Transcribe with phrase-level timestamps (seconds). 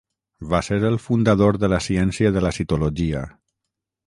[0.53, 3.23] Va ser el fundador de la ciència de la citologia.